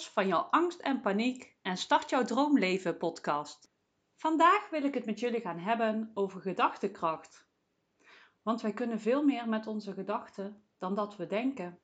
[0.00, 3.72] van jouw angst en paniek en start jouw droomleven podcast.
[4.16, 7.48] Vandaag wil ik het met jullie gaan hebben over gedachtekracht.
[8.42, 11.78] Want wij kunnen veel meer met onze gedachten dan dat we denken.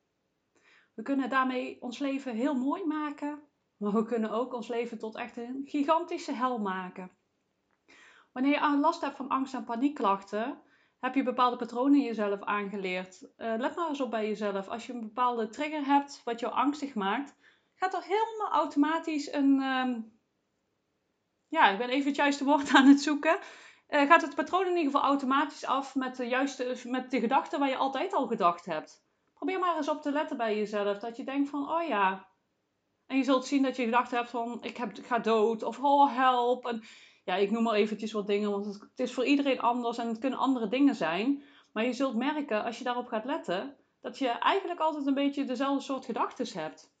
[0.93, 3.41] We kunnen daarmee ons leven heel mooi maken,
[3.77, 7.11] maar we kunnen ook ons leven tot echt een gigantische hel maken.
[8.31, 10.61] Wanneer je last hebt van angst- en paniekklachten,
[10.99, 13.21] heb je bepaalde patronen jezelf aangeleerd?
[13.21, 14.67] Uh, let maar eens op bij jezelf.
[14.67, 17.35] Als je een bepaalde trigger hebt wat jou angstig maakt,
[17.81, 19.61] gaat er helemaal automatisch een.
[19.61, 20.19] Um,
[21.47, 23.39] ja, ik ben even het juiste woord aan het zoeken.
[23.89, 27.59] Uh, gaat het patroon in ieder geval automatisch af met de, juiste, met de gedachten
[27.59, 29.03] waar je altijd al gedacht hebt.
[29.33, 30.99] Probeer maar eens op te letten bij jezelf.
[30.99, 32.27] Dat je denkt van, oh ja.
[33.05, 35.63] En je zult zien dat je gedachten hebt van, ik, heb, ga dood.
[35.63, 36.65] Of, oh help.
[36.65, 36.83] En
[37.23, 40.19] ja, ik noem maar eventjes wat dingen, want het, is voor iedereen anders en het
[40.19, 41.43] kunnen andere dingen zijn.
[41.73, 45.45] Maar je zult merken, als je daarop gaat letten, dat je eigenlijk altijd een beetje
[45.45, 46.91] dezelfde soort gedachten hebt.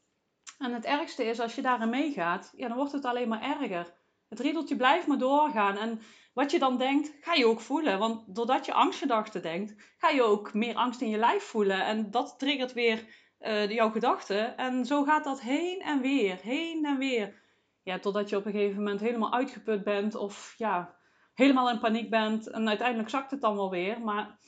[0.61, 3.93] En het ergste is, als je daarin meegaat, ja, dan wordt het alleen maar erger.
[4.29, 5.77] Het riedeltje blijft maar doorgaan.
[5.77, 6.01] En
[6.33, 7.99] wat je dan denkt, ga je ook voelen.
[7.99, 11.85] Want doordat je angstgedachten denkt, ga je ook meer angst in je lijf voelen.
[11.85, 13.05] En dat triggert weer
[13.39, 14.57] uh, jouw gedachten.
[14.57, 17.41] En zo gaat dat heen en weer, heen en weer
[17.83, 20.95] ja, totdat je op een gegeven moment helemaal uitgeput bent of ja,
[21.33, 22.47] helemaal in paniek bent.
[22.47, 24.01] En uiteindelijk zakt het dan wel weer.
[24.01, 24.39] Maar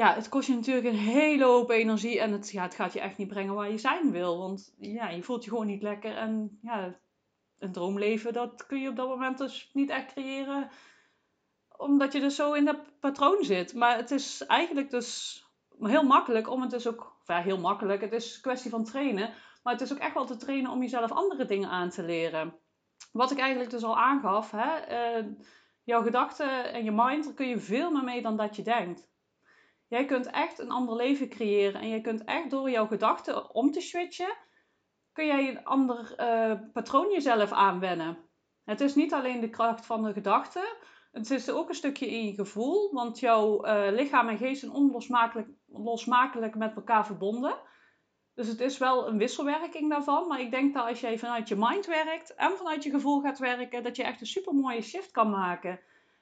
[0.00, 3.00] ja, het kost je natuurlijk een hele hoop energie en het, ja, het gaat je
[3.00, 4.38] echt niet brengen waar je zijn wil.
[4.38, 6.98] Want ja, je voelt je gewoon niet lekker en ja,
[7.58, 10.70] een droomleven, dat kun je op dat moment dus niet echt creëren.
[11.76, 13.74] Omdat je dus zo in dat patroon zit.
[13.74, 15.42] Maar het is eigenlijk dus
[15.78, 19.34] heel makkelijk om het dus ook, ja, heel makkelijk, het is een kwestie van trainen
[19.62, 22.58] maar het is ook echt wel te trainen om jezelf andere dingen aan te leren.
[23.12, 25.26] Wat ik eigenlijk dus al aangaf, hè, uh,
[25.84, 29.09] jouw gedachten en je mind, daar kun je veel meer mee dan dat je denkt.
[29.90, 33.70] Jij kunt echt een ander leven creëren en je kunt echt door jouw gedachten om
[33.70, 34.36] te switchen,
[35.12, 38.18] kun jij een ander uh, patroon jezelf aanwennen.
[38.64, 40.76] Het is niet alleen de kracht van de gedachten,
[41.12, 44.72] het is ook een stukje in je gevoel, want jouw uh, lichaam en geest zijn
[44.72, 47.58] onlosmakelijk losmakelijk met elkaar verbonden.
[48.34, 50.28] Dus het is wel een wisselwerking daarvan.
[50.28, 53.38] Maar ik denk dat als jij vanuit je mind werkt en vanuit je gevoel gaat
[53.38, 55.80] werken, dat je echt een super mooie shift kan maken.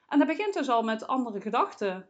[0.09, 2.09] En dat begint dus al met andere gedachten.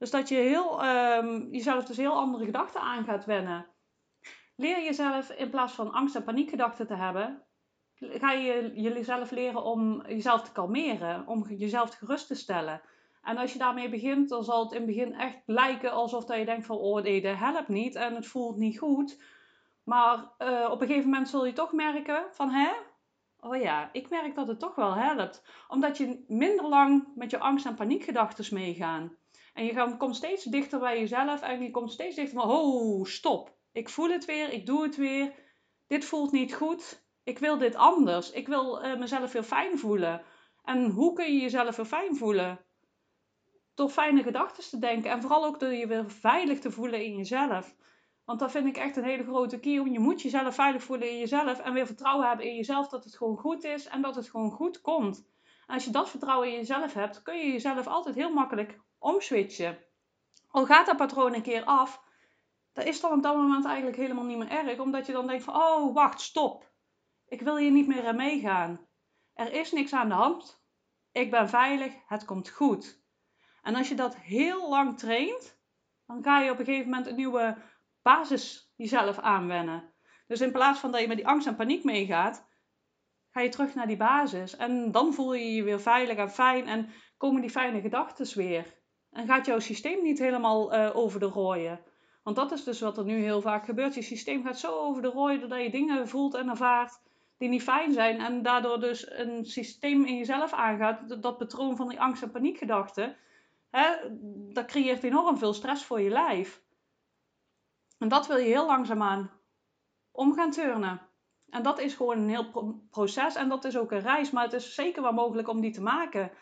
[0.00, 3.66] Dus dat je heel, um, jezelf dus heel andere gedachten aan gaat wennen.
[4.56, 7.42] Leer jezelf in plaats van angst- en paniekgedachten te hebben,
[7.94, 12.80] ga je jezelf leren om jezelf te kalmeren, om jezelf gerust te stellen.
[13.22, 16.38] En als je daarmee begint, dan zal het in het begin echt lijken alsof dat
[16.38, 19.22] je denkt van oh nee, dat helpt niet en het voelt niet goed.
[19.84, 22.70] Maar uh, op een gegeven moment zul je toch merken van hè,
[23.40, 25.44] oh ja, ik merk dat het toch wel helpt.
[25.68, 29.18] Omdat je minder lang met je angst- en paniekgedachten meegaan.
[29.60, 33.56] En je komt steeds dichter bij jezelf en je komt steeds dichter van oh, stop.
[33.72, 35.32] Ik voel het weer, ik doe het weer.
[35.86, 37.04] Dit voelt niet goed.
[37.24, 38.30] Ik wil dit anders.
[38.30, 40.22] Ik wil uh, mezelf weer fijn voelen.
[40.64, 42.64] En hoe kun je jezelf weer fijn voelen?
[43.74, 45.10] door fijne gedachten te denken.
[45.10, 47.76] En vooral ook door je weer veilig te voelen in jezelf.
[48.24, 49.72] Want dat vind ik echt een hele grote key.
[49.72, 51.58] Je moet jezelf veilig voelen in jezelf.
[51.58, 53.86] En weer vertrouwen hebben in jezelf dat het gewoon goed is.
[53.86, 55.28] En dat het gewoon goed komt.
[55.70, 59.78] Als je dat vertrouwen in jezelf hebt, kun je jezelf altijd heel makkelijk omswitchen.
[60.48, 62.02] Al gaat dat patroon een keer af,
[62.72, 64.78] dan is dan op dat moment eigenlijk helemaal niet meer erg.
[64.78, 66.72] Omdat je dan denkt van, oh wacht, stop.
[67.26, 68.86] Ik wil hier niet meer aan meegaan.
[69.34, 70.64] Er is niks aan de hand.
[71.12, 73.02] Ik ben veilig, het komt goed.
[73.62, 75.60] En als je dat heel lang traint,
[76.06, 77.56] dan ga je op een gegeven moment een nieuwe
[78.02, 79.94] basis jezelf aanwennen.
[80.26, 82.48] Dus in plaats van dat je met die angst en paniek meegaat,
[83.30, 84.56] ga je terug naar die basis.
[84.56, 88.78] En dan voel je je weer veilig en fijn en komen die fijne gedachten weer.
[89.10, 91.80] En gaat jouw systeem niet helemaal uh, over de rooien.
[92.22, 93.94] Want dat is dus wat er nu heel vaak gebeurt.
[93.94, 97.00] Je systeem gaat zo over de rooien doordat je dingen voelt en ervaart
[97.38, 98.20] die niet fijn zijn.
[98.20, 103.16] En daardoor dus een systeem in jezelf aangaat, dat patroon van die angst- en paniekgedachten
[103.70, 103.96] Hè,
[104.52, 106.62] dat creëert enorm veel stress voor je lijf.
[107.98, 109.30] En dat wil je heel langzaamaan
[110.10, 111.08] om gaan turnen.
[111.50, 114.52] En dat is gewoon een heel proces en dat is ook een reis, maar het
[114.52, 116.32] is zeker wel mogelijk om die te maken.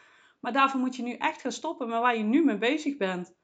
[0.40, 3.36] Maar daarvoor moet je nu echt gaan stoppen met waar je nu mee bezig bent.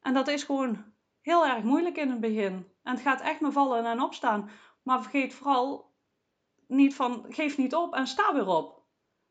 [0.00, 0.84] En dat is gewoon
[1.20, 2.72] heel erg moeilijk in het begin.
[2.82, 4.50] En het gaat echt me vallen en opstaan.
[4.82, 5.92] Maar vergeet vooral
[6.66, 8.82] niet van, geef niet op en sta weer op.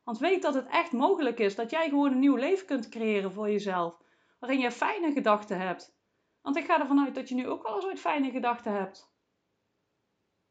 [0.04, 3.32] Want weet dat het echt mogelijk is dat jij gewoon een nieuw leven kunt creëren
[3.32, 3.98] voor jezelf.
[4.40, 5.98] Waarin je fijne gedachten hebt.
[6.42, 9.13] Want ik ga ervan uit dat je nu ook wel eens ooit fijne gedachten hebt.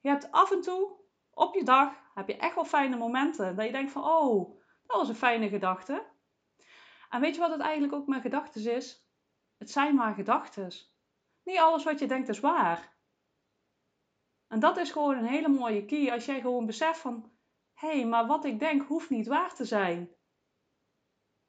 [0.02, 0.96] Je hebt af en toe
[1.30, 3.56] op je dag heb je echt wel fijne momenten.
[3.56, 6.06] Dat je denkt van, oh, dat was een fijne gedachte.
[7.10, 9.06] En weet je wat het eigenlijk ook met gedachten is?
[9.58, 10.70] Het zijn maar gedachten.
[11.44, 12.96] Niet alles wat je denkt is waar.
[14.48, 17.32] En dat is gewoon een hele mooie key als jij gewoon beseft van,
[17.74, 20.10] hé, hey, maar wat ik denk hoeft niet waar te zijn.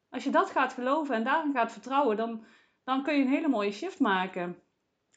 [0.09, 2.45] Als je dat gaat geloven en daarin gaat vertrouwen, dan,
[2.83, 4.62] dan kun je een hele mooie shift maken.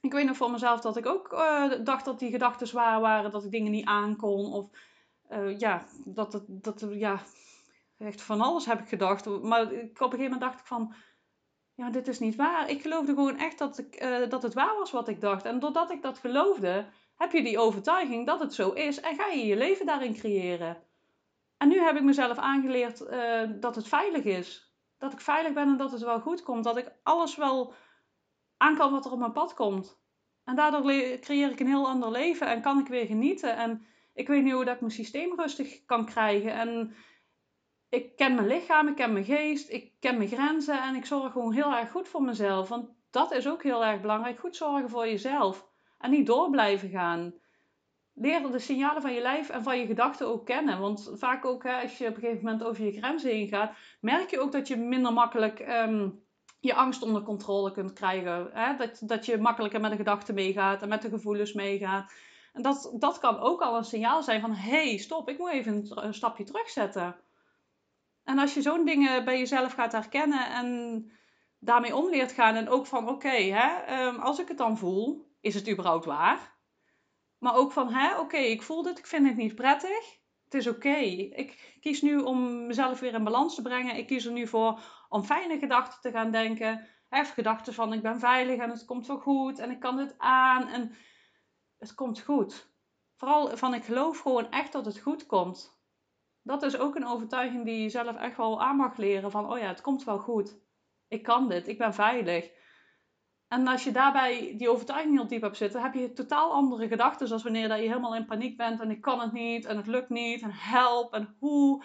[0.07, 3.31] Ik weet nog voor mezelf dat ik ook uh, dacht dat die gedachten zwaar waren,
[3.31, 4.53] dat ik dingen niet aankon.
[4.53, 4.69] Of
[5.31, 7.21] uh, ja, dat het, dat, ja,
[7.99, 9.27] echt van alles heb ik gedacht.
[9.43, 10.95] Maar op een gegeven moment dacht ik van,
[11.75, 12.71] ja, dit is niet waar.
[12.71, 15.45] Ik geloofde gewoon echt dat, ik, uh, dat het waar was wat ik dacht.
[15.45, 16.87] En doordat ik dat geloofde,
[17.17, 20.77] heb je die overtuiging dat het zo is en ga je je leven daarin creëren.
[21.57, 22.99] En nu heb ik mezelf aangeleerd
[23.61, 24.75] dat het veilig is.
[24.99, 26.65] Dat ik veilig ben en dat het wel goed komt.
[26.65, 27.75] Dat ik alles wel
[28.57, 29.99] aan kan wat er op mijn pad komt.
[30.45, 30.83] En daardoor
[31.21, 33.57] creëer ik een heel ander leven en kan ik weer genieten.
[33.57, 36.53] En ik weet nu hoe dat ik mijn systeem rustig kan krijgen.
[36.53, 36.95] En
[37.89, 41.33] ik ken mijn lichaam, ik ken mijn geest, ik ken mijn grenzen en ik zorg
[41.33, 42.69] gewoon heel erg goed voor mezelf.
[42.69, 44.39] Want dat is ook heel erg belangrijk.
[44.39, 45.67] Goed zorgen voor jezelf.
[45.99, 47.35] En niet door blijven gaan.
[48.15, 50.81] Leer de signalen van je lijf en van je gedachten ook kennen.
[50.81, 54.31] Want vaak ook als je op een gegeven moment over je grenzen heen gaat, merk
[54.31, 56.26] je ook dat je minder makkelijk um,
[56.67, 58.51] je angst onder controle kunt krijgen.
[58.53, 58.77] Hè?
[58.77, 62.13] Dat, dat je makkelijker met de gedachten meegaat en met de gevoelens meegaat.
[62.53, 65.51] En dat, dat kan ook al een signaal zijn van: hé, hey, stop, ik moet
[65.51, 67.17] even een, stapje terugzetten.
[68.25, 71.11] En als je zo'n dingen bij jezelf gaat herkennen en
[71.59, 73.37] daarmee om leert gaan, en ook van: oké,
[73.91, 76.55] um, als ik het dan voel, is het überhaupt waar?
[77.39, 80.19] Maar ook van: oké, okay, ik voel dit, ik vind het niet prettig.
[80.45, 80.97] Het is oké.
[80.99, 83.97] Ik kies nu om mezelf weer in balans te brengen.
[83.97, 86.87] Ik kies er nu voor om fijne gedachten te gaan denken.
[87.11, 90.15] Even gedachten van ik ben veilig en het komt wel goed en ik kan dit
[90.19, 90.97] aan en
[91.79, 92.75] het komt goed.
[93.17, 95.81] Vooral van ik geloof gewoon echt dat het goed komt.
[96.43, 99.59] Dat is ook een overtuiging die je zelf echt wel aan mag leren van oh
[99.59, 100.59] ja, het komt wel goed.
[101.09, 102.51] Ik kan dit, ik ben veilig.
[103.49, 107.27] En als je daarbij die overtuiging heel diep hebt zitten, heb je totaal andere gedachten.
[107.27, 109.87] Zoals wanneer dat je helemaal in paniek bent en ik kan het niet en het
[109.87, 111.85] lukt niet en help en hoe.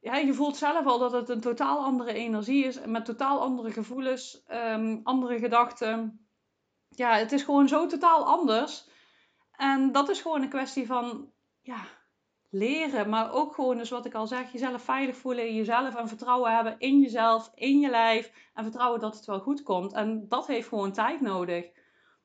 [0.00, 3.70] Ja, je voelt zelf al dat het een totaal andere energie is met totaal andere
[3.70, 6.26] gevoelens, um, andere gedachten.
[6.88, 8.88] Ja, het is gewoon zo totaal anders.
[9.50, 11.84] En dat is gewoon een kwestie van ja,
[12.50, 16.08] leren, maar ook gewoon, dus wat ik al zeg, jezelf veilig voelen in jezelf en
[16.08, 19.92] vertrouwen hebben in jezelf, in je lijf en vertrouwen dat het wel goed komt.
[19.92, 21.70] En dat heeft gewoon tijd nodig.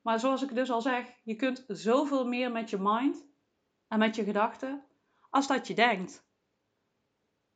[0.02, 3.26] Maar zoals ik dus al zeg, je kunt zoveel meer met je mind
[3.88, 4.84] en met je gedachten
[5.30, 6.26] als dat je denkt.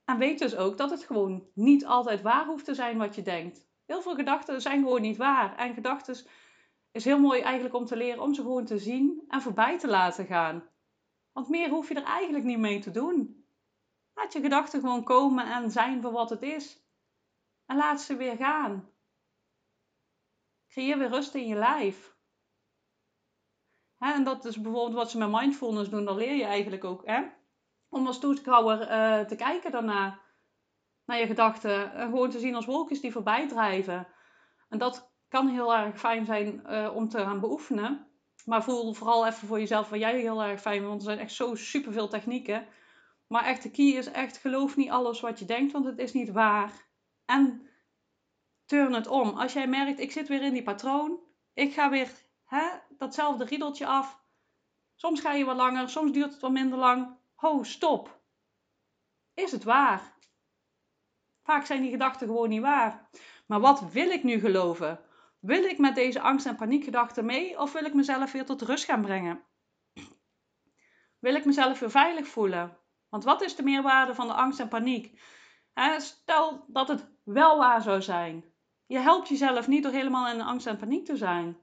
[0.09, 3.21] En weet dus ook dat het gewoon niet altijd waar hoeft te zijn wat je
[3.21, 3.67] denkt.
[3.85, 5.57] Heel veel gedachten zijn gewoon niet waar.
[5.57, 6.15] En gedachten
[6.91, 9.88] is heel mooi eigenlijk om te leren om ze gewoon te zien en voorbij te
[9.88, 10.69] laten gaan.
[11.31, 13.45] Want meer hoef je er eigenlijk niet mee te doen.
[14.13, 16.83] Laat je gedachten gewoon komen en zijn voor wat het is.
[17.65, 18.89] En laat ze weer gaan.
[20.67, 22.17] Creëer weer rust in je lijf.
[23.97, 26.05] en dat is bijvoorbeeld wat ze met mindfulness doen.
[26.05, 27.38] Dan leer je eigenlijk ook hè?
[27.89, 30.19] Om als toeschouwer uh, te kijken daarna.
[31.06, 31.94] Naar je gedachten.
[31.94, 34.07] En gewoon te zien als wolkjes die voorbij drijven.
[34.69, 38.07] En dat kan heel erg fijn zijn uh, om te gaan beoefenen.
[38.46, 40.89] Maar voel vooral even voor jezelf wat jij heel erg fijn vindt.
[40.89, 42.67] Want er zijn echt zo superveel technieken.
[43.27, 46.13] Maar echt, de key is echt, geloof niet alles wat je denkt, want het is
[46.13, 46.72] niet waar.
[47.25, 47.69] En
[48.65, 49.29] turn het om.
[49.29, 51.19] Als jij merkt, ik zit weer in die patroon.
[51.53, 52.12] Ik ga weer
[52.46, 54.24] hè, datzelfde riedeltje af.
[54.96, 57.17] Soms ga je wat langer, soms duurt het wat minder lang.
[57.39, 58.22] Ho, stop.
[59.34, 60.13] Is het waar?
[61.43, 63.10] Vaak zijn die gedachten gewoon niet waar.
[63.46, 65.00] Maar wat wil ik nu geloven?
[65.39, 68.86] Wil ik met deze angst- en paniekgedachten mee of wil ik mezelf weer tot rust
[68.86, 69.43] gaan brengen?
[71.19, 72.77] Wil ik mezelf weer veilig voelen?
[73.10, 75.22] Want wat is de meerwaarde van de angst en paniek?
[75.98, 78.53] stel dat het wel waar zou zijn.
[78.86, 81.58] Je helpt jezelf niet door helemaal in angst en paniek te zijn.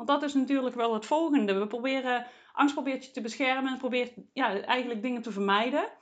[0.00, 1.58] Want dat is natuurlijk wel het volgende.
[1.58, 5.92] We proberen, angst probeert je te beschermen en probeert ja, eigenlijk dingen te vermijden.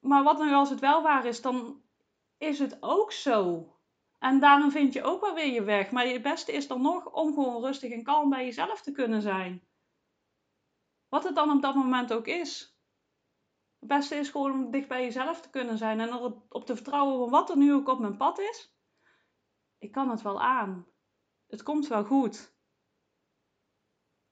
[0.00, 1.82] Maar wat nu als het wel waar is, dan
[2.38, 3.70] is het ook zo.
[4.18, 5.90] En daarom vind je ook wel weer je weg.
[5.90, 9.22] Maar het beste is dan nog om gewoon rustig en kalm bij jezelf te kunnen
[9.22, 9.68] zijn.
[11.08, 12.78] Wat het dan op dat moment ook is.
[13.78, 17.18] Het beste is gewoon om dicht bij jezelf te kunnen zijn en erop te vertrouwen
[17.18, 18.74] van wat er nu ook op mijn pad is.
[19.78, 20.86] Ik kan het wel aan.
[21.46, 22.54] Het komt wel goed.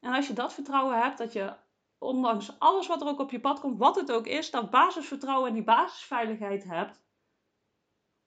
[0.01, 1.57] En als je dat vertrouwen hebt, dat je
[1.99, 5.49] ondanks alles wat er ook op je pad komt, wat het ook is, dat basisvertrouwen
[5.49, 7.03] en die basisveiligheid hebt,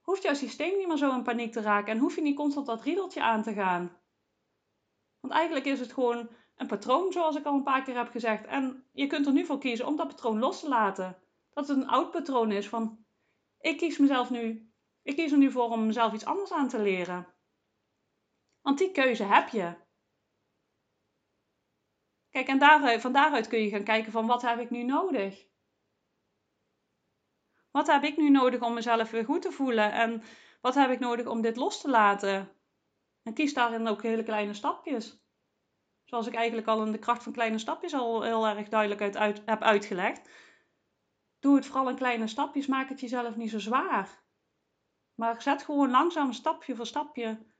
[0.01, 2.65] hoeft jouw systeem niet meer zo in paniek te raken en hoef je niet constant
[2.65, 3.97] dat riedeltje aan te gaan.
[5.19, 8.45] Want eigenlijk is het gewoon een patroon, zoals ik al een paar keer heb gezegd.
[8.45, 11.17] En je kunt er nu voor kiezen om dat patroon los te laten.
[11.49, 13.05] Dat het een oud patroon is van,
[13.59, 16.81] ik kies mezelf nu, ik kies er nu voor om mezelf iets anders aan te
[16.81, 17.27] leren.
[18.67, 19.75] Want die keuze heb je.
[22.29, 25.47] Kijk, en daar, van daaruit kun je gaan kijken van wat heb ik nu nodig?
[27.71, 29.91] Wat heb ik nu nodig om mezelf weer goed te voelen?
[29.91, 30.23] En
[30.61, 32.51] wat heb ik nodig om dit los te laten?
[33.23, 35.23] En kies daarin ook hele kleine stapjes.
[36.03, 39.41] Zoals ik eigenlijk al in de kracht van kleine stapjes al heel erg duidelijk uit,
[39.45, 40.29] heb uitgelegd.
[41.39, 42.67] Doe het vooral in kleine stapjes.
[42.67, 44.23] Maak het jezelf niet zo zwaar.
[45.15, 47.55] Maar zet gewoon langzaam stapje voor stapje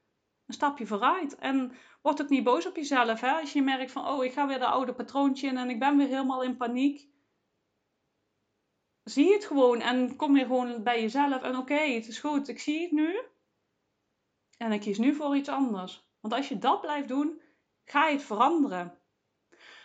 [0.47, 1.35] een stapje vooruit.
[1.35, 3.21] En word ook niet boos op jezelf.
[3.21, 3.31] Hè?
[3.31, 5.97] Als je merkt van, oh, ik ga weer de oude patroontje in en ik ben
[5.97, 7.07] weer helemaal in paniek.
[9.03, 11.41] Zie het gewoon en kom weer gewoon bij jezelf.
[11.41, 13.19] En oké, het is goed, ik zie het nu.
[14.57, 16.07] En ik kies nu voor iets anders.
[16.19, 17.41] Want als je dat blijft doen,
[17.85, 18.97] ga je het veranderen.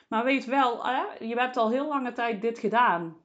[0.09, 0.89] Maar weet wel,
[1.19, 3.17] je hebt al heel lange tijd dit gedaan.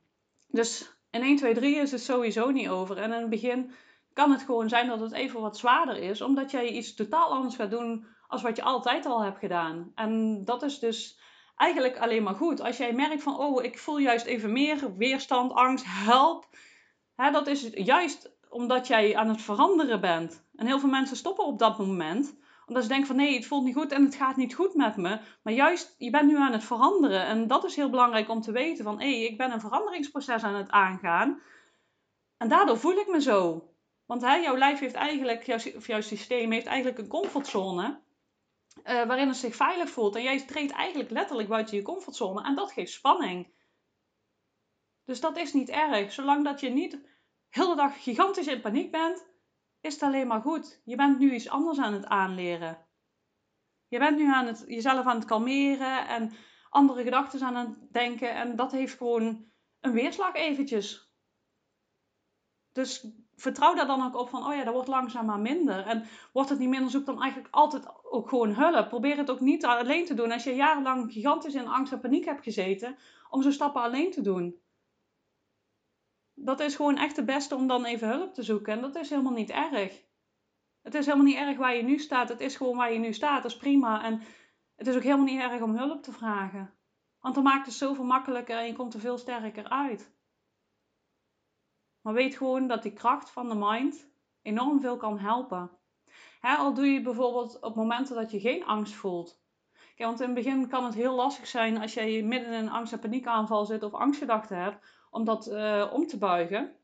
[0.48, 2.98] Dus in 1, 2, 3 is het sowieso niet over.
[2.98, 3.72] En in het begin
[4.18, 7.56] kan het gewoon zijn dat het even wat zwaarder is, omdat jij iets totaal anders
[7.56, 9.92] gaat doen als wat je altijd al hebt gedaan.
[9.96, 11.20] En dat is dus
[11.56, 12.62] eigenlijk alleen maar goed.
[12.62, 16.48] Als jij merkt van, oh, ik voel juist even meer weerstand, angst, help.
[17.16, 20.48] Hè, dat is juist omdat jij aan het veranderen bent.
[20.56, 23.64] En heel veel mensen stoppen op dat moment omdat ze denken van nee, het voelt
[23.64, 25.20] niet goed en het gaat niet goed met me.
[25.44, 27.26] Maar juist, je bent nu aan het veranderen.
[27.26, 30.44] En dat is heel belangrijk om te weten van hé, hey, ik ben een veranderingsproces
[30.44, 31.42] aan het aangaan.
[32.38, 33.70] En daardoor voel ik me zo.
[34.08, 38.02] Want jouw lijf heeft eigenlijk, jouw, of jouw systeem heeft eigenlijk een comfortzone.
[38.78, 40.16] Uh, waarin het zich veilig voelt.
[40.16, 42.44] En jij treedt eigenlijk letterlijk buiten je comfortzone.
[42.44, 43.54] En dat geeft spanning.
[45.04, 46.12] Dus dat is niet erg.
[46.12, 47.10] Zolang dat je niet de
[47.50, 49.28] hele dag gigantisch in paniek bent,
[49.82, 50.82] is het alleen maar goed.
[50.84, 52.88] Je bent nu iets anders aan het aanleren.
[53.88, 56.34] Je bent nu aan het, jezelf aan het kalmeren en
[56.70, 58.36] andere gedachten aan het denken.
[58.36, 61.12] En dat heeft gewoon een weerslag eventjes.
[62.72, 65.86] Dus vertrouw daar dan ook op van, oh ja, dat wordt langzaamaan minder.
[65.86, 68.88] En wordt het niet minder, zoek dan eigenlijk altijd ook gewoon hulp.
[68.88, 70.32] Probeer het ook niet alleen te doen.
[70.32, 72.96] Als je jarenlang gigantisch in angst en paniek hebt gezeten,
[73.30, 74.62] om zo'n stappen alleen te doen
[76.40, 78.74] dat is gewoon echt het beste om dan even hulp te zoeken.
[78.74, 80.06] En dat is helemaal niet erg.
[80.82, 82.30] Het is helemaal niet erg waar je nu staat.
[82.30, 83.44] Het is gewoon waar je nu staat.
[83.44, 84.04] Dat is prima.
[84.04, 84.22] En
[84.76, 86.74] het is ook helemaal niet erg om hulp te vragen.
[87.20, 90.16] Want dan maakt het zoveel makkelijker en je komt er veel sterker uit.
[92.08, 94.08] Maar weet gewoon dat die kracht van de mind
[94.42, 95.70] enorm veel kan helpen.
[96.42, 99.42] al doe je bijvoorbeeld op momenten dat je geen angst voelt.
[99.96, 102.70] Kijk, want in het begin kan het heel lastig zijn als je midden in een
[102.70, 106.76] angst- en paniekaanval zit of angstgedachten hebt om dat uh, om te buigen.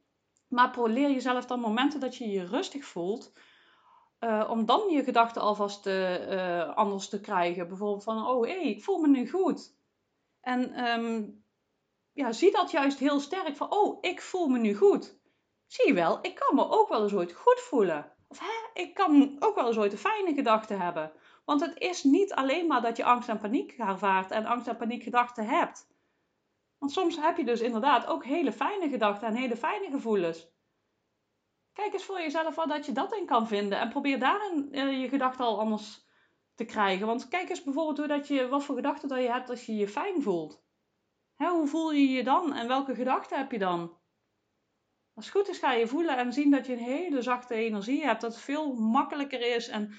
[0.47, 3.33] Maar leer jezelf dan momenten dat je je rustig voelt,
[4.19, 7.67] uh, om dan je gedachten alvast uh, anders te krijgen.
[7.67, 9.75] Bijvoorbeeld van, oh hé, hey, ik voel me nu goed.
[10.41, 11.42] En um,
[12.13, 15.17] ja, zie dat juist heel sterk van, oh, ik voel me nu goed.
[15.65, 18.11] Zie je wel, ik kan me ook wel eens ooit goed voelen.
[18.27, 21.11] Of hè, ik kan ook wel eens ooit een fijne gedachte hebben.
[21.45, 24.77] Want het is niet alleen maar dat je angst en paniek ervaart en angst en
[24.77, 25.87] paniek gedachten hebt.
[26.77, 30.51] Want soms heb je dus inderdaad ook hele fijne gedachten en hele fijne gevoelens.
[31.73, 33.79] Kijk eens voor jezelf wat dat je dat in kan vinden.
[33.79, 36.07] En probeer daarin uh, je gedachten al anders
[36.55, 37.07] te krijgen.
[37.07, 39.75] Want kijk eens bijvoorbeeld hoe dat je, wat voor gedachten dat je hebt als je
[39.75, 40.62] je fijn voelt.
[41.43, 43.97] Hè, hoe voel je je dan en welke gedachten heb je dan?
[45.13, 48.03] Als het goed is ga je voelen en zien dat je een hele zachte energie
[48.03, 48.21] hebt.
[48.21, 49.93] Dat het veel makkelijker is en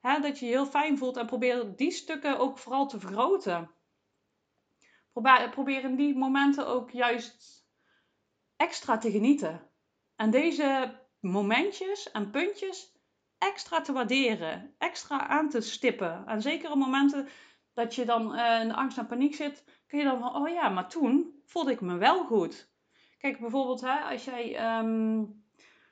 [0.00, 1.16] hè, dat je je heel fijn voelt.
[1.16, 3.70] En probeer die stukken ook vooral te vergroten
[5.50, 7.66] probeer in die momenten ook juist
[8.56, 9.70] extra te genieten.
[10.16, 12.92] En deze momentjes en puntjes
[13.38, 16.26] extra te waarderen, extra aan te stippen.
[16.26, 17.28] En zeker op momenten
[17.78, 20.48] dat je dan uh, in de angst en paniek zit, kun je dan van, oh
[20.48, 22.70] ja, maar toen voelde ik me wel goed.
[23.18, 25.44] Kijk, bijvoorbeeld hè, als jij um,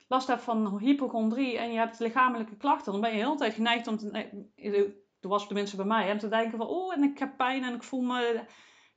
[0.07, 3.87] last hebt van hypochondrie en je hebt lichamelijke klachten, dan ben je heel tijd geneigd
[3.87, 4.09] om te,
[4.55, 4.83] eh,
[5.19, 7.73] dat was tenminste bij mij, om te denken van, oh, en ik heb pijn en
[7.73, 8.45] ik voel me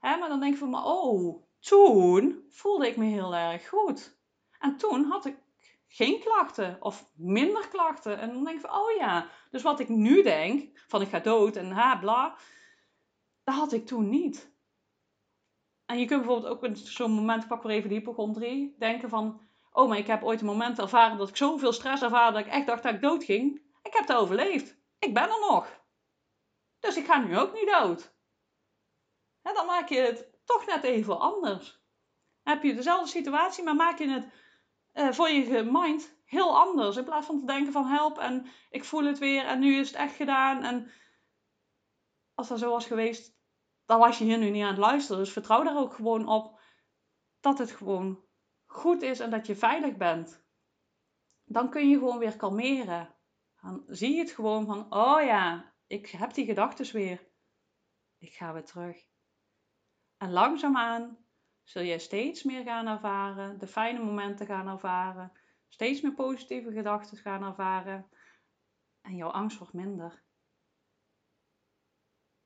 [0.01, 4.19] Hè, maar dan denk ik van, oh, toen voelde ik me heel erg goed.
[4.59, 5.37] En toen had ik
[5.89, 8.19] geen klachten of minder klachten.
[8.19, 11.19] En dan denk ik van, oh ja, dus wat ik nu denk, van ik ga
[11.19, 12.37] dood en ha, bla,
[13.51, 14.53] had ik toen niet.
[15.87, 19.41] En je kunt bijvoorbeeld ook zo'n moment, pak weer even de hypochondrie, denken van,
[19.73, 22.53] oh, maar ik heb ooit een moment ervaren dat ik zoveel stress ervaarde dat ik
[22.53, 23.63] echt dacht dat ik dood ging.
[23.83, 24.77] Ik heb het overleefd.
[24.99, 25.83] Ik ben er nog.
[26.79, 28.13] Dus ik ga nu ook niet dood
[29.55, 31.79] dan maak je het toch net even anders.
[32.43, 34.27] heb je dezelfde situatie, maar maak je het
[34.95, 36.97] uh, voor je mind heel anders.
[36.97, 39.89] In plaats van te denken van help en ik voel het weer en nu is
[39.89, 40.63] het echt gedaan.
[40.63, 40.91] En
[42.35, 43.39] als dat zo was geweest,
[43.91, 45.23] dan was je hier nu niet aan het luisteren.
[45.23, 46.61] Dus vertrouw daar ook gewoon op
[47.41, 48.25] dat het gewoon
[48.67, 50.45] goed is en dat je veilig bent.
[51.45, 53.15] Dan kun je gewoon weer kalmeren.
[53.61, 57.29] Dan zie je het gewoon van, oh ja, ik heb die gedachten weer.
[58.19, 59.07] Ik ga weer terug.
[60.17, 61.19] En langzaamaan
[61.63, 65.33] zul jij steeds meer gaan ervaren, de fijne momenten gaan ervaren,
[65.69, 68.09] steeds meer positieve gedachten gaan ervaren
[69.01, 70.23] en jouw angst wordt minder.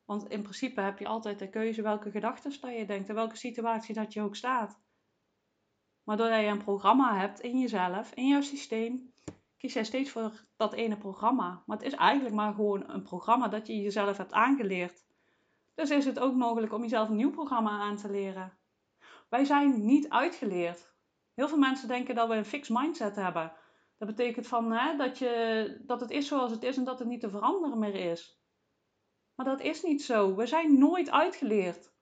[0.05, 3.95] Want in principe heb je altijd de keuze welke gedachten je denkt en welke situatie
[3.95, 4.79] dat je ook staat.
[6.03, 9.13] Maar doordat je een programma hebt in jezelf, in jouw systeem,
[9.57, 11.63] kies jij steeds voor dat ene programma.
[11.65, 15.05] Maar het is eigenlijk maar gewoon een programma dat je jezelf hebt aangeleerd.
[15.73, 18.57] Dus is het ook mogelijk om jezelf een nieuw programma aan te leren.
[19.29, 20.93] Wij zijn niet uitgeleerd.
[21.33, 23.53] Heel veel mensen denken dat we een fixed mindset hebben.
[23.97, 27.19] Dat betekent van, dat, je, dat het is zoals het is en dat het niet
[27.19, 28.44] te veranderen meer is.
[29.35, 30.35] Maar dat is niet zo.
[30.35, 31.93] We zijn nooit uitgeleerd.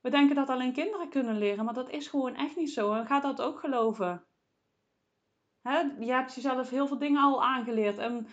[0.00, 2.92] We denken dat alleen kinderen kunnen leren, maar dat is gewoon echt niet zo.
[2.92, 4.26] En ga dat ook geloven.
[5.98, 7.98] Je hebt jezelf heel veel dingen al aangeleerd.
[7.98, 8.28] En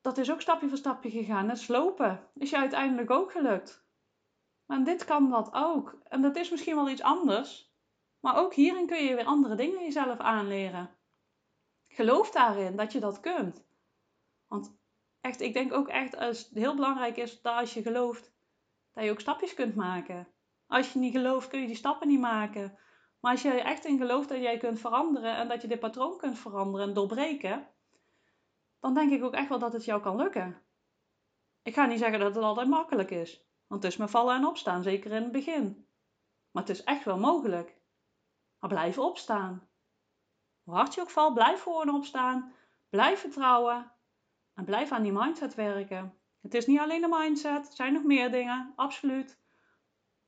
[0.00, 1.50] dat is ook stapje voor stapje gegaan.
[1.50, 3.84] En slopen is je uiteindelijk ook gelukt.
[4.66, 5.98] Maar dit kan dat ook.
[6.04, 7.72] En dat is misschien wel iets anders.
[8.20, 10.90] Maar ook hierin kun je weer andere dingen jezelf aanleren.
[11.88, 13.64] Geloof daarin dat je dat kunt.
[14.46, 14.80] Want
[15.22, 18.32] echt, ik denk ook echt als het heel belangrijk is dat als je gelooft,
[18.92, 20.28] dat je ook stapjes kunt maken.
[20.66, 22.78] Als je niet gelooft, kun je die stappen niet maken.
[23.20, 26.18] Maar als je echt in gelooft dat jij kunt veranderen en dat je dit patroon
[26.18, 27.68] kunt veranderen en doorbreken,
[28.80, 30.62] dan denk ik ook echt wel dat het jou kan lukken.
[31.62, 34.46] Ik ga niet zeggen dat het altijd makkelijk is, want het is me vallen en
[34.46, 35.86] opstaan, zeker in het begin.
[36.50, 37.80] Maar het is echt wel mogelijk.
[38.58, 39.68] Maar blijf opstaan.
[40.62, 42.52] Hoe hard je ook valt, blijf gewoon opstaan.
[42.88, 43.91] Blijf vertrouwen.
[44.64, 46.14] Blijf aan die mindset werken.
[46.40, 49.40] Het is niet alleen de mindset, er zijn nog meer dingen, absoluut.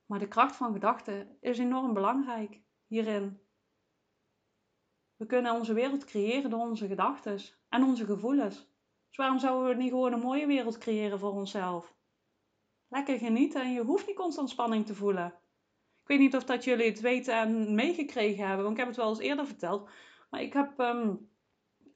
[0.06, 3.40] Maar de kracht van gedachten is enorm belangrijk hierin.
[5.16, 8.56] We kunnen onze wereld creëren door onze gedachten en onze gevoelens.
[9.08, 11.94] Dus waarom zouden we niet gewoon een mooie wereld creëren voor onszelf?
[12.88, 15.26] Lekker genieten en je hoeft niet constant spanning te voelen.
[16.00, 18.96] Ik weet niet of dat jullie het weten en meegekregen hebben, want ik heb het
[18.96, 19.88] wel eens eerder verteld.
[20.30, 21.14] Maar ik heb ehm,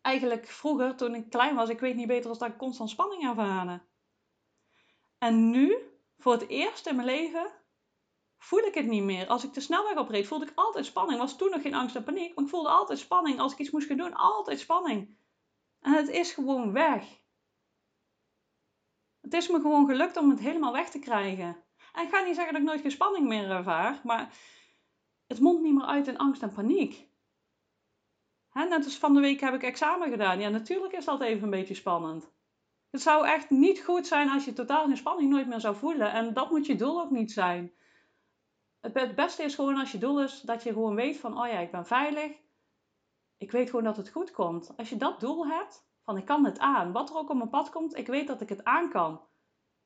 [0.08, 3.22] eigenlijk vroeger, toen ik klein was, ik weet niet beter als dat ik constant spanning
[3.22, 3.82] ervaren.
[5.18, 5.76] En nu,
[6.18, 7.52] voor het eerst in mijn leven,
[8.38, 9.26] voel ik het niet meer.
[9.26, 11.18] Als ik de snelweg opreed, voelde ik altijd spanning.
[11.18, 13.40] Was toen nog geen angst en paniek, maar ik voelde altijd spanning.
[13.40, 15.16] Als ik iets moest gaan doen, altijd spanning.
[15.80, 17.04] En het is gewoon weg.
[19.20, 21.64] Het is me gewoon gelukt om het helemaal weg te krijgen.
[21.92, 24.34] En ik ga niet zeggen dat ik nooit geen spanning meer ervaar, maar
[25.26, 27.07] het mondt niet meer uit in angst en paniek.
[28.58, 30.40] Hè, net als van de week heb ik examen gedaan.
[30.40, 32.32] Ja, natuurlijk is dat even een beetje spannend.
[32.90, 36.12] Het zou echt niet goed zijn als je totaal geen spanning nooit meer zou voelen.
[36.12, 37.72] En dat moet je doel ook niet zijn.
[38.80, 41.58] Het beste is gewoon als je doel is dat je gewoon weet van, oh ja,
[41.58, 42.32] ik ben veilig.
[43.36, 44.76] Ik weet gewoon dat het goed komt.
[44.76, 46.92] Als je dat doel hebt, van ik kan het aan.
[46.92, 49.20] Wat er ook op mijn pad komt, ik weet dat ik het aan kan.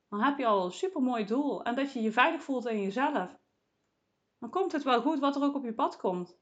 [0.08, 1.64] Dan heb je al een supermooi doel.
[1.64, 3.38] En dat je je veilig voelt in jezelf.
[4.38, 6.40] Dan komt het wel goed wat er ook op je pad komt.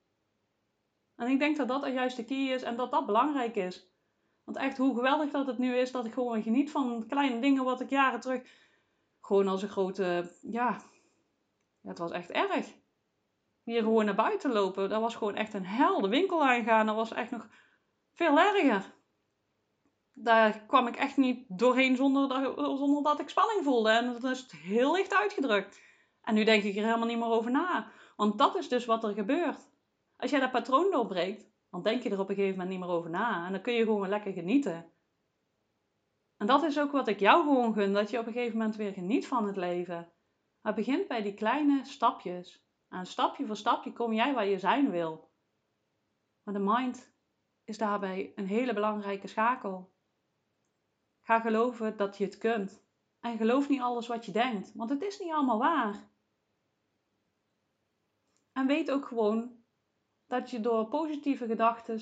[1.20, 3.86] En ik denk dat dat de key is en dat dat belangrijk is.
[4.44, 7.64] Want echt hoe geweldig dat het nu is dat ik gewoon geniet van kleine dingen
[7.64, 8.42] wat ik jaren terug
[9.20, 10.80] gewoon als een grote, ja,
[11.82, 12.66] het was echt erg.
[13.62, 16.00] Hier gewoon naar buiten lopen, dat was gewoon echt een hel.
[16.00, 17.48] De winkel aangaan, dat was echt nog
[18.12, 18.94] veel erger.
[20.12, 23.90] Daar kwam ik echt niet doorheen zonder dat, zonder dat ik spanning voelde.
[23.90, 25.80] En dat is heel licht uitgedrukt.
[26.22, 27.90] En nu denk ik er helemaal niet meer over na.
[28.16, 29.69] Want dat is dus wat er gebeurt.
[30.20, 32.96] Als jij dat patroon doorbreekt, dan denk je er op een gegeven moment niet meer
[32.96, 33.46] over na.
[33.46, 34.92] En dan kun je gewoon lekker genieten.
[36.36, 38.76] En dat is ook wat ik jou gewoon gun, dat je op een gegeven moment
[38.76, 40.12] weer geniet van het leven.
[40.60, 42.64] Maar het begint bij die kleine stapjes.
[42.88, 45.30] En stapje voor stapje kom jij waar je zijn wil.
[46.42, 47.12] Maar de mind
[47.64, 49.94] is daarbij een hele belangrijke schakel.
[51.20, 52.84] Ga geloven dat je het kunt.
[53.20, 56.10] En geloof niet alles wat je denkt, want het is niet allemaal waar.
[58.52, 59.59] En weet ook gewoon
[60.30, 62.00] dat je door positieve gedachten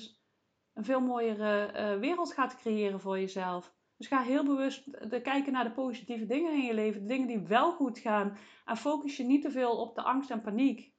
[0.73, 3.73] een veel mooiere uh, wereld gaat creëren voor jezelf.
[3.97, 7.27] Dus ga heel bewust de, kijken naar de positieve dingen in je leven, de dingen
[7.27, 8.37] die wel goed gaan.
[8.65, 10.93] En focus je niet te veel op de angst en paniek.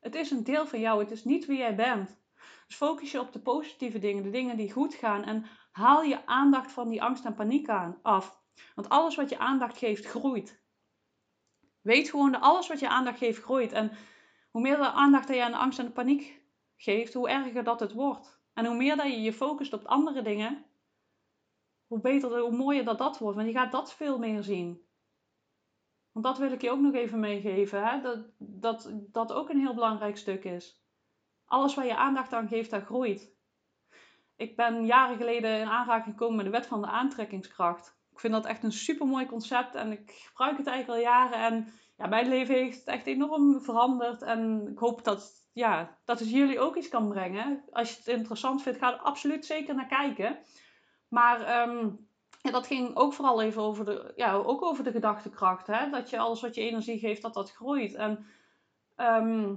[0.00, 2.18] Het is een deel van jou, het is niet wie jij bent.
[2.66, 5.24] Dus focus je op de positieve dingen, de dingen die goed gaan.
[5.24, 8.42] En haal je aandacht van die angst en paniek aan, af.
[8.74, 10.62] Want alles wat je aandacht geeft, groeit.
[11.80, 13.72] Weet gewoon dat alles wat je aandacht geeft, groeit.
[13.72, 13.92] En
[14.50, 16.39] hoe meer aandacht je aan de angst en de paniek
[16.82, 18.40] geeft, hoe erger dat het wordt.
[18.54, 20.64] En hoe meer dat je je focust op andere dingen,
[21.86, 23.36] hoe beter, hoe mooier dat dat wordt.
[23.36, 24.88] Want je gaat dat veel meer zien.
[26.12, 27.84] Want dat wil ik je ook nog even meegeven.
[27.84, 28.00] Hè?
[28.00, 30.84] Dat, dat dat ook een heel belangrijk stuk is.
[31.44, 33.34] Alles waar je aandacht aan geeft, dat groeit.
[34.36, 37.98] Ik ben jaren geleden in aanraking gekomen met de wet van de aantrekkingskracht.
[38.12, 41.38] Ik vind dat echt een super mooi concept en ik gebruik het eigenlijk al jaren.
[41.38, 44.22] En ja, mijn leven heeft het echt enorm veranderd.
[44.22, 47.64] En ik hoop dat, ja, dat het jullie ook iets kan brengen.
[47.72, 50.38] Als je het interessant vindt, ga er absoluut zeker naar kijken.
[51.08, 51.88] Maar ehm,
[52.42, 55.66] ja, dat ging ook vooral even over de, ja, ook over de gedachtekracht.
[55.66, 55.90] Hè?
[55.90, 57.94] Dat je alles wat je energie geeft, dat dat groeit.
[57.94, 58.26] En
[58.96, 59.54] ehm,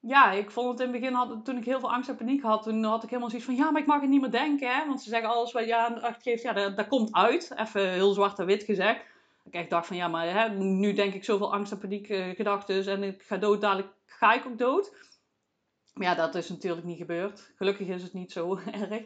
[0.00, 2.62] ja, ik vond het in het begin, toen ik heel veel angst en paniek had,
[2.62, 4.74] toen had ik helemaal zoiets van, ja, maar ik mag het niet meer denken.
[4.74, 4.86] Hè?
[4.86, 7.52] Want ze zeggen alles wat je aandacht geeft, ja, dat, dat komt uit.
[7.56, 9.04] Even heel zwart en wit gezegd.
[9.44, 12.28] Ik echt dacht van, ja, maar hè, nu denk ik zoveel angst en paniek uh,
[12.28, 15.12] gedachten en ik ga dood, dadelijk ga ik ook dood.
[15.94, 17.52] Maar ja, dat is natuurlijk niet gebeurd.
[17.56, 18.58] Gelukkig is het niet zo
[18.90, 19.02] erg.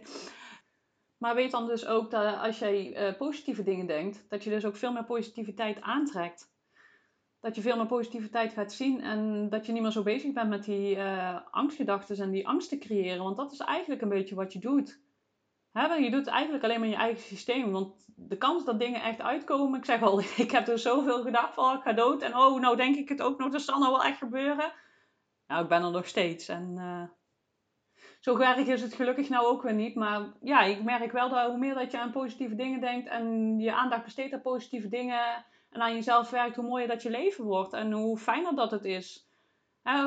[1.18, 4.64] Maar weet dan dus ook dat als jij uh, positieve dingen denkt, dat je dus
[4.64, 6.52] ook veel meer positiviteit aantrekt.
[7.40, 10.48] Dat je veel meer positiviteit gaat zien en dat je niet meer zo bezig bent
[10.48, 13.22] met die uh, angstgedachten en die angst te creëren.
[13.22, 15.00] Want dat is eigenlijk een beetje wat je doet.
[15.72, 15.94] Hè?
[15.94, 17.72] Je doet het eigenlijk alleen maar in je eigen systeem.
[17.72, 21.54] Want de kans dat dingen echt uitkomen, ik zeg al, ik heb er zoveel gedacht
[21.54, 22.22] van, ik ga dood.
[22.22, 24.72] En oh, nou denk ik het ook nog, dat zal nou wel echt gebeuren.
[25.46, 26.48] Nou, ik ben er nog steeds.
[26.48, 27.02] En uh,
[28.20, 29.94] zo erg is het gelukkig nou ook weer niet.
[29.94, 33.58] Maar ja, ik merk wel dat hoe meer dat je aan positieve dingen denkt en
[33.58, 37.44] je aandacht besteedt aan positieve dingen en aan jezelf werkt, hoe mooier dat je leven
[37.44, 39.28] wordt en hoe fijner dat het is.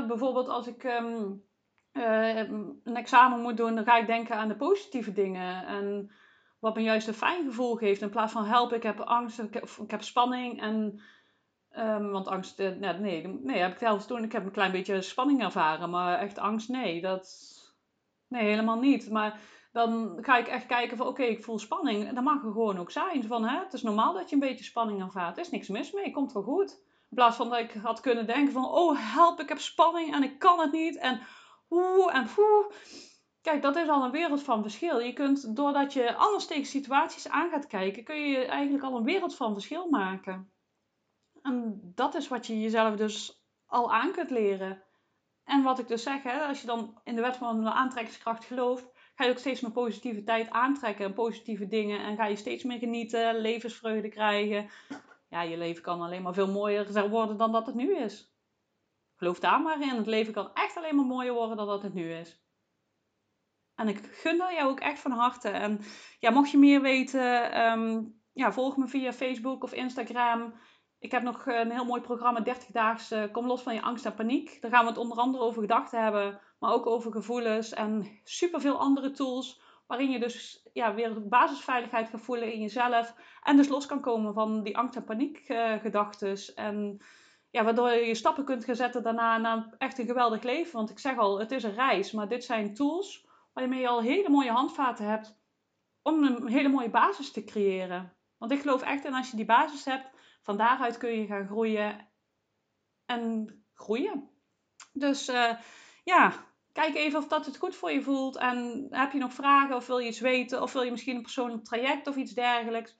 [0.07, 1.43] bijvoorbeeld als ik um,
[1.93, 5.65] uh, een examen moet doen, dan ga ik denken aan de positieve dingen.
[5.65, 6.11] En
[6.59, 8.01] wat me juist een fijn gevoel geeft.
[8.01, 10.61] In plaats van help, ik heb angst, ik heb, ik heb spanning.
[10.61, 11.01] En,
[11.77, 14.23] um, want angst, uh, nee, nee, heb ik zelfs toen.
[14.23, 17.01] Ik heb een klein beetje spanning ervaren, maar echt angst, nee.
[17.01, 17.59] Dat,
[18.31, 19.09] Nee, helemaal niet.
[19.09, 19.39] Maar
[19.71, 22.07] dan ga ik echt kijken van oké, ik voel spanning.
[22.07, 23.23] En dat mag er gewoon ook zijn.
[23.23, 25.37] Van, hè, het is normaal dat je een beetje spanning ervaart.
[25.37, 26.71] Er is niks mis mee, komt wel goed.
[27.09, 30.23] In plaats van dat ik had kunnen denken van oh help, ik heb spanning en
[30.23, 30.97] ik kan het niet.
[30.97, 31.21] En
[32.11, 32.27] en.
[33.41, 34.99] Kijk, dat is al een wereld van verschil.
[34.99, 39.03] Je kunt, doordat je anders tegen situaties aan gaat kijken, kun je eigenlijk al een
[39.03, 40.51] wereld van verschil maken.
[41.41, 44.83] En dat is wat je jezelf dus al aan kunt leren.
[45.43, 48.45] En wat ik dus zeg, hè, als je dan in de wet van de aantrekkingskracht
[48.45, 51.99] gelooft, ga je ook steeds meer positiviteit aantrekken en positieve dingen.
[51.99, 54.69] En ga je steeds meer genieten, levensvreugde krijgen.
[55.29, 58.30] Ja, je leven kan alleen maar veel mooier worden dan dat het nu is.
[59.21, 59.95] Geloof daar maar in.
[59.95, 62.41] Het leven kan echt alleen maar mooier worden dan dat het nu is.
[63.75, 65.49] En ik gun dat jou ook echt van harte.
[65.49, 65.79] En
[66.19, 70.53] ja, mocht je meer weten, um, ja, volg me via Facebook of Instagram.
[70.99, 74.13] Ik heb nog een heel mooi programma, 30 daags Kom los van je angst en
[74.13, 74.61] paniek.
[74.61, 78.79] Daar gaan we het onder andere over gedachten hebben, maar ook over gevoelens en superveel
[78.79, 79.61] andere tools.
[79.87, 83.15] Waarin je dus ja, weer basisveiligheid gaat voelen in jezelf.
[83.43, 86.53] En dus los kan komen van die angst en paniek uh, gedachtes.
[86.53, 87.01] En
[87.51, 90.73] ja, waardoor je je stappen kunt gaan zetten daarna naar echt een geweldig leven.
[90.73, 92.11] Want ik zeg al, het is een reis.
[92.11, 95.39] Maar dit zijn tools waarmee je al hele mooie handvaten hebt
[96.01, 98.13] om een hele mooie basis te creëren.
[98.37, 100.09] Want ik geloof echt in als je die basis hebt,
[100.41, 102.07] van daaruit kun je gaan groeien
[103.05, 104.29] en groeien.
[104.93, 105.51] Dus uh,
[106.03, 106.33] ja,
[106.71, 108.37] kijk even of dat het goed voor je voelt.
[108.37, 111.21] En heb je nog vragen of wil je iets weten of wil je misschien een
[111.21, 112.97] persoonlijk traject of iets dergelijks.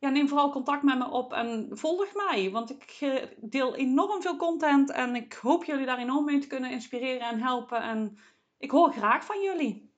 [0.00, 2.50] Ja, neem vooral contact met me op en volg mij.
[2.50, 6.46] Want ik eh, deel enorm veel content en ik hoop jullie daar enorm mee te
[6.46, 7.82] kunnen inspireren en helpen.
[7.82, 8.18] En
[8.58, 9.90] ik hoor graag van jullie.